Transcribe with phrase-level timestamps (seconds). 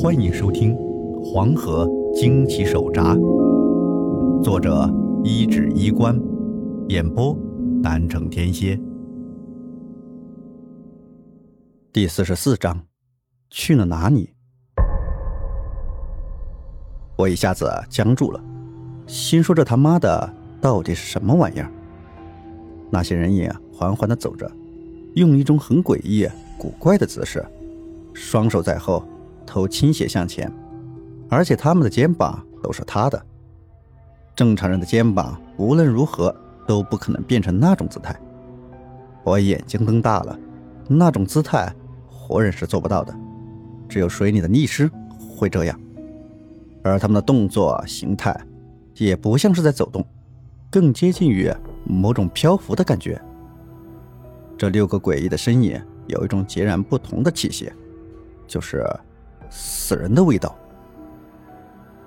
[0.00, 0.76] 欢迎收听
[1.24, 3.16] 《黄河惊奇手札》，
[4.44, 4.88] 作者
[5.24, 6.16] 一指衣冠，
[6.86, 7.36] 演播
[7.82, 8.78] 南城天蝎。
[11.92, 12.80] 第四十四章，
[13.50, 14.32] 去了哪里？
[17.16, 18.40] 我一下子僵住了，
[19.04, 21.68] 心说：“这他妈的到底是什么玩意儿？”
[22.88, 24.48] 那些人影缓缓的走着，
[25.16, 26.24] 用一种很诡异、
[26.56, 27.44] 古怪的姿势，
[28.14, 29.02] 双手在后。
[29.48, 30.52] 头倾斜向前，
[31.30, 33.20] 而且他们的肩膀都是塌的。
[34.36, 36.34] 正常人的肩膀无论如何
[36.66, 38.14] 都不可能变成那种姿态。
[39.24, 40.38] 我眼睛瞪大了，
[40.86, 41.74] 那种姿态
[42.06, 43.12] 活人是做不到的，
[43.88, 45.80] 只有水里的溺尸会这样。
[46.84, 48.38] 而他们的动作形态
[48.96, 50.04] 也不像是在走动，
[50.70, 51.52] 更接近于
[51.84, 53.20] 某种漂浮的感觉。
[54.56, 57.72] 这六个诡异的身影有一种截然不同的气息，
[58.46, 58.86] 就是。
[59.50, 60.54] 死人的味道，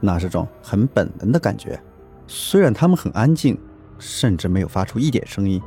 [0.00, 1.80] 那是种很本能的感觉。
[2.26, 3.58] 虽然他们很安静，
[3.98, 5.60] 甚至没有发出一点声音，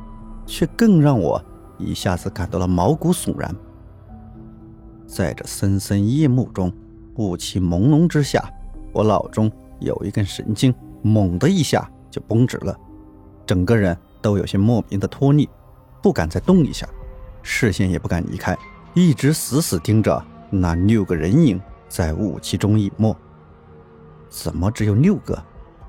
[0.46, 1.42] 却更让我
[1.78, 3.54] 一下子感到了毛骨悚然。
[5.06, 6.72] 在这森森夜幕中，
[7.16, 8.42] 雾气朦胧之下，
[8.92, 12.76] 我脑中有一根神经猛的一下就绷直了，
[13.46, 15.48] 整个人都有些莫名的脱力，
[16.02, 16.88] 不敢再动一下，
[17.42, 18.56] 视线也不敢离开，
[18.94, 20.24] 一直死死盯着。
[20.50, 23.16] 那六个人影在雾气中隐没，
[24.28, 25.40] 怎么只有六个？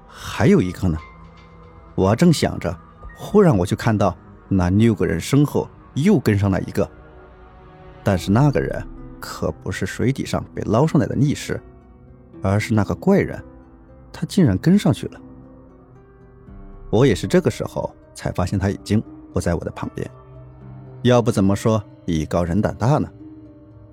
[0.08, 0.98] 还有一个呢？
[1.96, 2.76] 我正想着，
[3.16, 4.16] 忽然我就看到
[4.48, 6.90] 那六个人身后又跟上来一个，
[8.04, 8.86] 但是那个人
[9.20, 11.62] 可不是水底上被捞上来的溺尸，
[12.42, 13.44] 而是那个怪人，
[14.12, 15.20] 他竟然跟上去了。
[16.90, 20.10] 我也是这个时候才发现他已经不在我的旁边，
[21.02, 23.10] 要不怎么说艺高人胆大呢？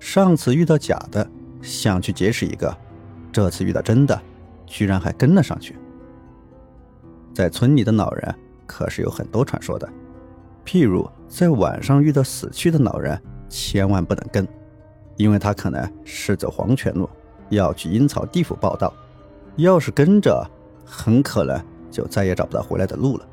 [0.03, 1.25] 上次遇到假的，
[1.61, 2.69] 想去劫持一个；
[3.31, 4.21] 这次遇到真的，
[4.67, 5.77] 居然还跟了上去。
[7.33, 8.35] 在村里的老人
[8.67, 9.89] 可是有很多传说的，
[10.65, 14.45] 譬如在晚上遇到死去的老人，千万不能跟，
[15.15, 17.09] 因为他可能是走黄泉路，
[17.49, 18.93] 要去阴曹地府报道。
[19.55, 20.45] 要是跟着，
[20.85, 21.57] 很可能
[21.89, 23.25] 就再也找不到回来的路了。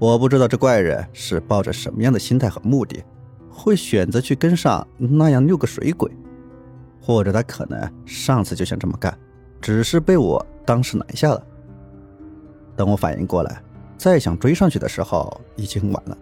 [0.00, 3.04] 我不知道这怪人是抱着什么样的心态和目的。
[3.50, 6.10] 会选择去跟上那样六个水鬼，
[7.00, 9.16] 或者他可能上次就想这么干，
[9.60, 11.46] 只是被我当时拦下了。
[12.76, 13.62] 等我反应过来，
[13.98, 16.16] 再想追上去的时候，已经晚了。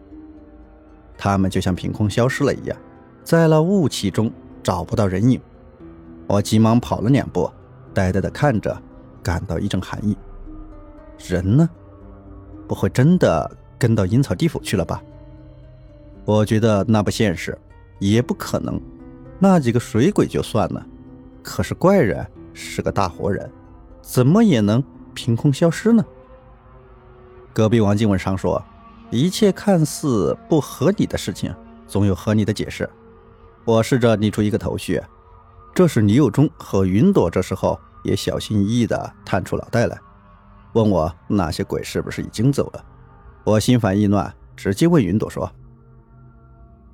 [1.16, 2.76] 他们就像凭空消失了一样，
[3.22, 5.40] 在那雾气中找不到人影。
[6.26, 7.50] 我急忙跑了两步，
[7.94, 8.76] 呆呆的看着，
[9.22, 10.16] 感到一阵寒意。
[11.18, 11.68] 人呢？
[12.66, 15.02] 不会真的跟到阴曹地府去了吧？
[16.28, 17.56] 我觉得那不现实，
[17.98, 18.78] 也不可能。
[19.38, 20.86] 那几个水鬼就算了，
[21.42, 23.50] 可是怪人是个大活人，
[24.02, 24.84] 怎么也能
[25.14, 26.04] 凭空消失呢？
[27.54, 28.62] 隔壁王静文常说
[29.10, 31.50] ：“一切看似不合理的事情，
[31.86, 32.86] 总有合理的解释。”
[33.64, 35.02] 我试着理出一个头绪，
[35.74, 39.98] 这时李有忠和云朵这时候也小心翼翼地探出脑袋来，
[40.74, 42.84] 问我那些鬼是不是已经走了。
[43.44, 45.50] 我心烦意乱，直接问云朵说。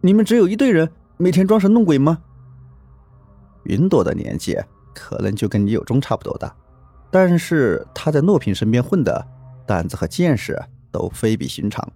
[0.04, 2.19] 你们只有一队人，每天装神弄鬼吗？
[3.62, 4.54] 云朵的年纪
[4.94, 6.54] 可能就跟李有忠差不多大，
[7.10, 9.26] 但是他在诺平身边混的，
[9.65, 11.91] 胆子和见识都非比寻常。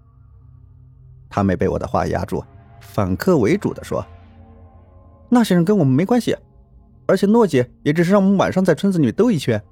[1.28, 2.42] 他没被我的话压住，
[2.80, 4.02] 反客为主的说
[5.28, 6.34] ：“那些人跟我们没关系，
[7.04, 9.62] 而且诺姐也只是让我们晚上在村子里兜一圈，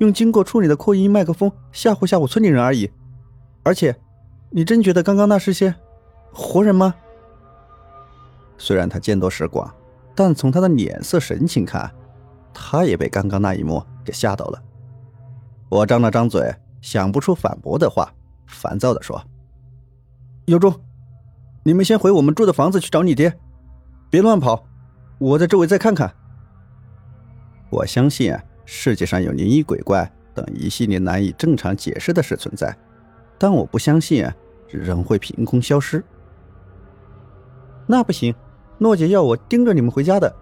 [0.00, 2.90] 用经过处理的扩音麦克风吓唬吓唬村里人而已。
[3.62, 3.96] 而且，
[4.50, 5.74] 你真觉得刚刚那是些
[6.30, 6.94] 活人吗？”
[8.62, 9.68] 虽然他见多识广，
[10.14, 11.92] 但从他的脸色神情看，
[12.54, 14.62] 他也被刚刚那一幕给吓到了。
[15.68, 18.14] 我张了张嘴，想不出反驳的话，
[18.46, 19.20] 烦躁地说
[20.46, 20.72] ：“有忠，
[21.64, 23.36] 你们先回我们住的房子去找你爹，
[24.08, 24.64] 别乱跑，
[25.18, 26.14] 我在周围再看看。”
[27.68, 28.32] 我相信
[28.64, 32.78] 世界上有灵异鬼怪等一系列难以正常解释的事存在，
[33.38, 34.24] 但我不相信
[34.68, 36.04] 人会凭空消失。
[37.88, 38.32] 那不行。
[38.78, 40.34] 诺姐要我盯着你们回家的。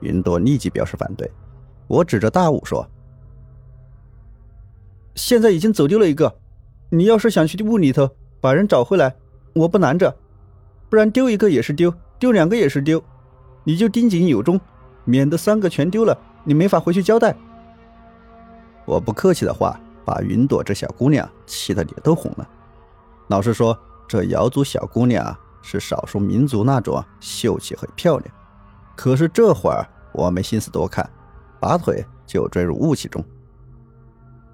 [0.00, 1.30] 云朵立即表示反对。
[1.86, 2.86] 我指着大雾说
[5.14, 6.34] ：“现在已经走丢了一个，
[6.90, 8.08] 你要是想去雾里头
[8.40, 9.14] 把人找回来，
[9.54, 10.14] 我不拦着。
[10.88, 13.02] 不然丢一个也是丢，丢两个也是丢。
[13.64, 14.60] 你就盯紧有钟，
[15.04, 17.36] 免得三个全丢了，你没法回去交代。”
[18.86, 22.48] 我不客气的话，把云朵这小姑娘气得脸都红了。
[23.28, 23.78] 老实说，
[24.08, 25.36] 这瑶族小姑娘。
[25.66, 28.34] 是少数民族那种秀气和漂亮，
[28.94, 31.08] 可是这会儿我没心思多看，
[31.58, 33.24] 拔腿就追入雾气中。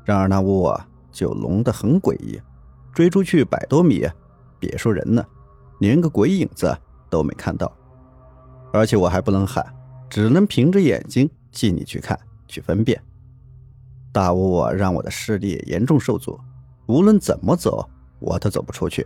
[0.05, 2.41] 然而那雾啊，就浓得很诡异，
[2.95, 4.09] 追出去百多米，
[4.61, 5.27] 别说人呢，
[5.81, 6.73] 连个鬼影子
[7.11, 7.71] 都没看到。
[8.73, 9.67] 而且我还不能喊，
[10.09, 12.17] 只能凭着眼睛尽力去看、
[12.47, 13.03] 去分辨。
[14.13, 16.39] 大雾让我的视力严重受阻，
[16.87, 17.91] 无论怎么走，
[18.21, 19.05] 我都走不出去。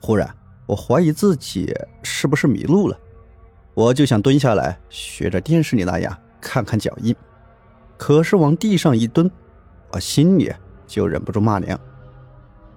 [0.00, 0.28] 忽然，
[0.66, 2.98] 我怀疑自己是不是迷路了，
[3.74, 7.14] 我就想蹲下来，学着电视里那样看看脚印。
[7.96, 9.30] 可是往地上一蹲，
[9.92, 10.52] 我心里
[10.86, 11.78] 就忍不住骂娘：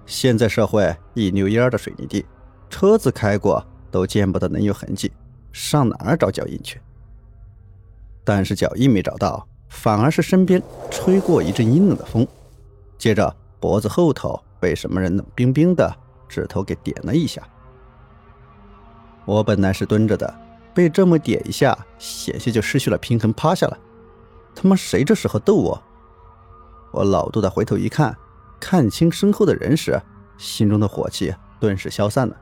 [0.06, 2.24] 现在社会一溜烟的水泥地，
[2.68, 5.12] 车子开过都见不得能有痕迹，
[5.52, 6.80] 上哪儿找脚印去？
[8.24, 9.46] 但是脚印没找到。
[9.72, 10.60] 反而是身边
[10.90, 12.26] 吹过一阵阴冷的风，
[12.98, 15.96] 接着脖子后头被什么人冷冰冰的
[16.28, 17.40] 指头给点了一下。
[19.30, 20.34] 我本来是蹲着的，
[20.74, 23.78] 被这么点一下，险些就失去了平衡，趴下了。
[24.56, 25.80] 他妈谁这时候逗我？
[26.90, 28.12] 我老杜的回头一看，
[28.58, 29.96] 看清身后的人时，
[30.36, 32.36] 心中的火气顿时消散了。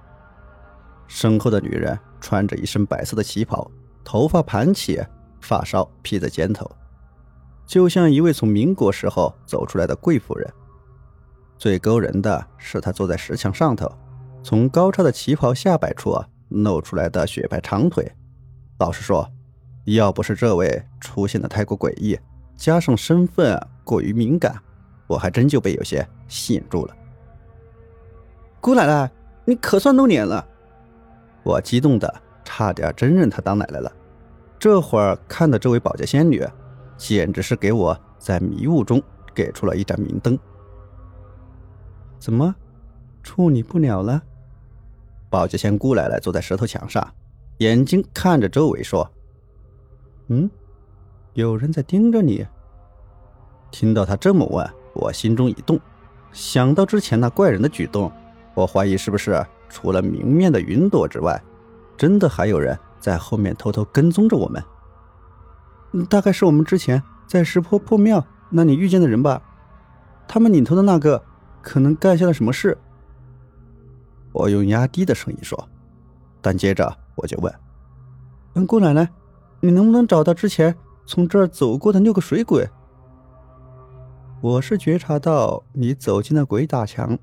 [1.06, 3.70] 身后的女人穿着一身白色的旗袍，
[4.02, 4.98] 头发盘起，
[5.42, 6.70] 发梢披在肩头。
[7.66, 10.50] 就像一位从民国时候走出来的贵妇人。
[11.58, 13.92] 最勾人的是，她坐在石墙上头，
[14.42, 16.12] 从高超的旗袍下摆处
[16.48, 18.10] 露出来的雪白长腿。
[18.78, 19.28] 老实说，
[19.84, 22.18] 要不是这位出现的太过诡异，
[22.56, 24.54] 加上身份过于敏感，
[25.06, 26.96] 我还真就被有些吸引住了。
[28.60, 29.10] 姑奶奶，
[29.44, 30.46] 你可算露脸了！
[31.42, 33.92] 我激动的差点真认她当奶奶了。
[34.58, 36.46] 这会儿看到这位保洁仙女。
[36.98, 39.00] 简直是给我在迷雾中
[39.32, 40.36] 给出了一盏明灯。
[42.18, 42.52] 怎么，
[43.22, 44.20] 处理不了了？
[45.30, 47.06] 保洁仙姑奶奶坐在石头墙上，
[47.58, 49.10] 眼睛看着周围说
[50.28, 50.50] ：“嗯，
[51.34, 52.46] 有人在盯着你。”
[53.70, 55.78] 听到他这么问，我心中一动，
[56.32, 58.10] 想到之前那怪人的举动，
[58.54, 61.42] 我怀疑是不是除了明面的云朵之外，
[61.96, 64.62] 真的还有人在后面偷偷跟踪着我们。
[66.08, 69.42] 大概是我们之前在石坡破庙那里遇见的人吧，
[70.26, 71.22] 他们领头的那个
[71.60, 72.76] 可能干下了什么事。
[74.32, 75.68] 我用压低的声音说，
[76.40, 77.52] 但接着我就问
[78.54, 79.08] ：“嗯，姑奶奶，
[79.60, 80.74] 你能不能找到之前
[81.06, 82.68] 从这儿走过的六个水鬼？”
[84.40, 87.18] 我是觉察到你走进了鬼打墙，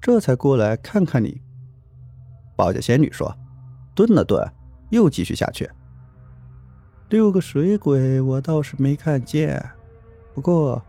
[0.00, 1.40] 这才过来看看你。
[2.56, 3.32] 保洁仙女说，
[3.94, 4.44] 顿了顿，
[4.90, 5.70] 又继续下去。
[7.08, 9.64] 六个水鬼，我倒是没看见，
[10.34, 10.82] 不过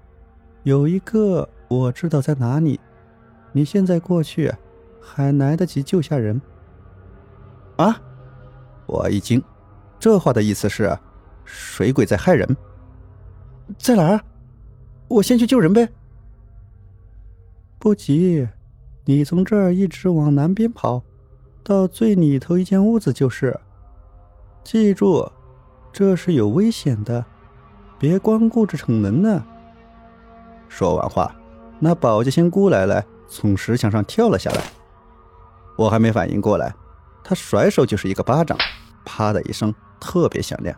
[0.64, 2.80] 有一个我知道在哪里。
[3.52, 4.52] 你现在过去
[5.02, 6.40] 还来得及救下人。
[7.78, 8.00] 啊！
[8.86, 9.42] 我一惊，
[10.00, 10.98] 这话的意思是
[11.44, 12.56] 水鬼在害人？
[13.78, 14.22] 在哪儿？
[15.08, 15.90] 我先去救人呗。
[17.80, 18.48] 不急，
[19.06, 21.02] 你从这儿一直往南边跑，
[21.64, 23.60] 到最里头一间屋子就是。
[24.64, 25.30] 记住。
[25.94, 27.26] 这是有危险的，
[28.00, 29.44] 别光顾着逞能呢。
[30.70, 31.36] 说完话，
[31.80, 34.64] 那保洁仙姑奶奶从石墙上跳了下来，
[35.78, 36.74] 我还没反应过来，
[37.24, 38.58] 他甩手就是一个巴掌，
[39.06, 40.78] 啪的一声，特别响亮，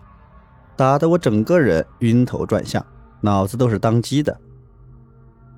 [0.75, 2.85] 打得我整个人晕头转向，
[3.21, 4.39] 脑子都是当机的。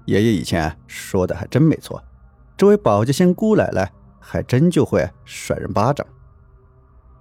[0.05, 2.03] 爷爷以前说的还真没错，
[2.55, 6.05] 这位保洁仙姑奶奶还真就会甩人巴掌。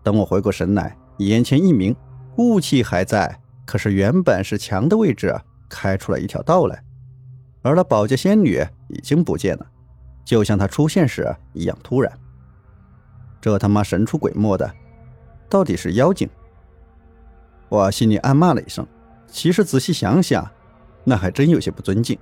[0.02, 1.94] 等我回过神来，眼前一明。
[2.37, 6.83] 雾气还在，可是原本是墙的位置开出了一条道来，
[7.62, 9.64] 而那保洁仙女已经不见了，
[10.25, 12.11] 就像他出现时一样突然。
[13.40, 14.75] 这他妈神出鬼没的，
[15.49, 16.28] 到底是妖精？
[17.69, 18.87] 我心里暗骂了一声。
[19.26, 20.49] 其实仔细想想，
[21.02, 22.19] 那还真有些不尊敬。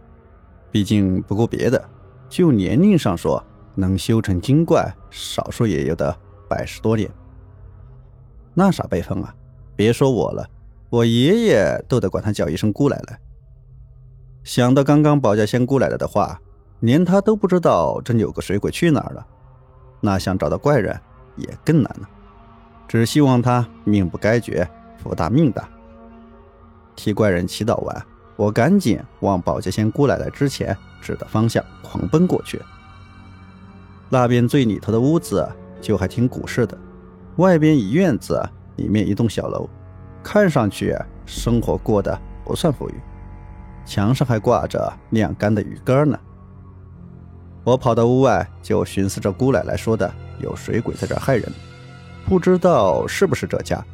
[0.71, 1.83] 毕竟不顾别的，
[2.29, 3.45] 就年龄上说，
[3.75, 6.17] 能修成精怪，少说也有的
[6.49, 7.11] 百十多年。
[8.55, 9.35] 那啥辈分啊？
[9.77, 10.49] 别说我了，
[10.91, 13.19] 我爷爷都得管他叫一声姑奶奶。
[14.43, 16.41] 想到刚刚保家仙姑奶奶的话，
[16.83, 19.27] 连他都不知道这有个水鬼去哪儿了，
[20.01, 20.99] 那想找到怪人
[21.37, 22.09] 也更难了。
[22.89, 24.69] 只希望他命不该绝，
[25.03, 25.69] 福大命大。
[26.97, 32.61] 替怪人祈祷完，我赶紧往保家仙姑奶奶之前指的方向狂奔过去。
[34.09, 35.49] 那边最里头的屋子
[35.81, 36.77] 就还挺古式的，
[37.37, 38.43] 外边一院子。
[38.77, 39.69] 里面一栋小楼，
[40.23, 40.97] 看上去
[41.27, 42.95] 生活过得不算富裕，
[43.85, 46.19] 墙上还挂着晾干的鱼竿呢。
[47.65, 51.45] 我跑到屋外，就寻思着姑奶奶说的有水鬼在这害人，
[52.27, 53.85] 不知道是不是这家。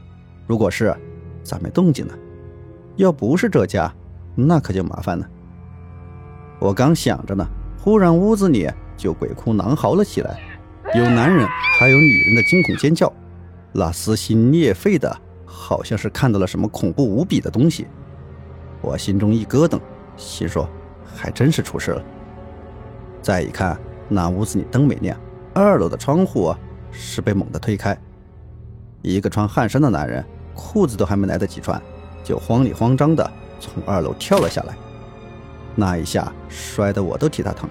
[0.47, 0.97] 如果是，
[1.43, 2.15] 咋没动静呢？
[2.97, 3.93] 要不是这家，
[4.35, 5.29] 那可就麻烦了。
[6.59, 7.47] 我刚想着呢，
[7.79, 10.41] 忽然屋子里就鬼哭狼嚎了起来，
[10.95, 11.47] 有男人
[11.79, 13.13] 还有女人的惊恐尖叫，
[13.73, 17.87] 那撕心裂肺的，好像是看到了什么恐怖无比的东西。
[18.81, 19.79] 我心中一咯噔，
[20.17, 20.67] 心说
[21.05, 22.03] 还真是出事了。
[23.29, 25.15] 再一看，那屋子里灯没亮，
[25.53, 26.55] 二楼的窗户
[26.91, 27.95] 是被猛地推开，
[29.03, 31.79] 一个穿汗衫的男人，裤子都还没来得及穿，
[32.25, 33.31] 就慌里慌张的
[33.61, 34.75] 从二楼跳了下来。
[35.75, 37.69] 那一下摔得我都替他疼，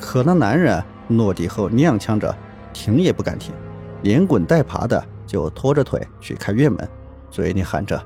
[0.00, 2.34] 可那男人落地后踉跄着，
[2.72, 3.54] 停也不敢停，
[4.02, 6.88] 连滚带爬的就拖着腿去开院门，
[7.30, 8.04] 嘴里喊着：“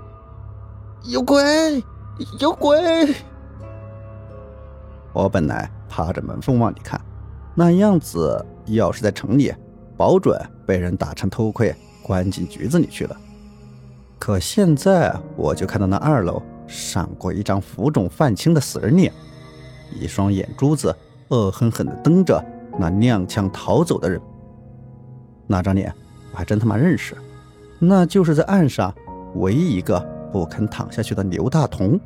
[1.09, 1.83] 有鬼，
[2.39, 2.79] 有鬼！”
[5.15, 6.99] 我本来趴着门缝往里看，
[7.55, 9.53] 那样子要是在城里，
[9.95, 13.15] 保准被人打成偷窥，关进局子里去了。
[14.19, 19.13] 可现在我就看到那二楼闪过一张浮肿泛青的死人脸，
[20.01, 20.97] 一双眼珠子
[21.29, 22.43] 恶狠狠地瞪着
[22.79, 24.19] 那踉跄逃走的人。
[25.47, 25.95] 那张脸
[26.33, 27.15] 我还真他妈认识，
[27.79, 28.95] 那就是在岸上
[29.35, 30.01] 唯一一个
[30.33, 32.01] 不肯躺下去的刘大同。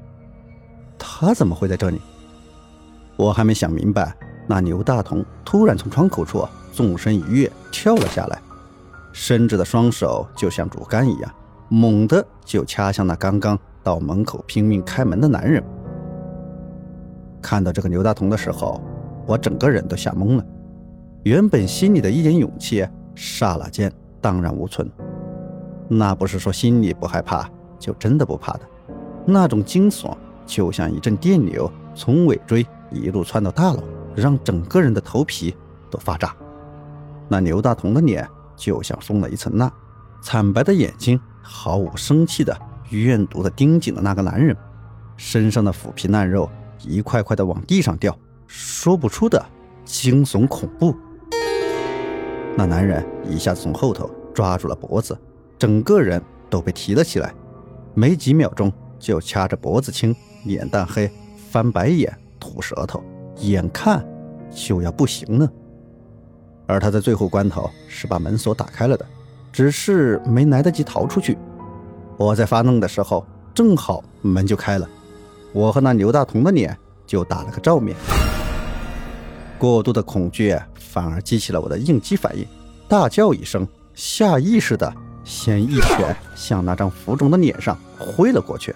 [0.98, 2.00] 他怎么会在这里？
[3.16, 4.14] 我还没想明白，
[4.46, 8.38] 那牛大同突然从窗口处纵身一跃，跳了下来，
[9.12, 11.32] 伸直的双手就像竹竿一样，
[11.68, 15.62] 猛地就掐向那刚刚到门口拼命开门的男人。
[17.40, 18.80] 看到这个牛大同的时候，
[19.26, 20.44] 我整个人都吓懵了，
[21.22, 24.90] 原本心里的一点勇气，刹那间荡然无存。
[25.88, 28.60] 那不是说心里不害怕，就真的不怕的，
[29.24, 30.12] 那种惊悚
[30.44, 32.66] 就像一阵电流从尾椎。
[32.90, 33.82] 一路窜到大脑，
[34.14, 35.54] 让整个人的头皮
[35.90, 36.34] 都发炸。
[37.28, 39.72] 那牛大同的脸就像封了一层蜡，
[40.22, 42.56] 惨白的眼睛毫无生气的
[42.90, 44.56] 怨毒的盯紧了那个男人，
[45.16, 46.48] 身上的腐皮烂肉
[46.84, 48.16] 一块块的往地上掉，
[48.46, 49.44] 说不出的
[49.84, 50.94] 惊悚恐怖。
[52.56, 55.18] 那男人一下子从后头抓住了脖子，
[55.58, 57.34] 整个人都被提了起来，
[57.94, 60.14] 没几秒钟就掐着脖子青，
[60.44, 61.10] 脸蛋黑，
[61.50, 62.16] 翻白眼。
[62.46, 63.02] 吐舌头，
[63.38, 64.06] 眼看
[64.54, 65.50] 就要不行了。
[66.66, 69.04] 而他在最后关头是把门锁打开了的，
[69.52, 71.36] 只是没来得及逃出去。
[72.16, 74.88] 我在发愣的时候，正好门就开了，
[75.52, 77.96] 我和那刘大同的脸就打了个照面。
[79.58, 82.46] 过度的恐惧反而激起了我的应激反应，
[82.88, 84.92] 大叫一声，下意识的
[85.24, 88.74] 先一拳向那张浮肿的脸上挥了过去。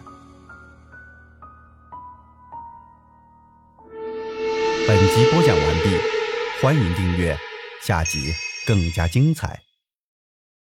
[5.20, 5.90] 集播讲完毕，
[6.62, 7.36] 欢迎订阅，
[7.82, 8.32] 下集
[8.64, 9.60] 更加精彩。